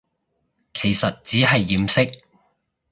[0.73, 2.19] 其實只係掩飾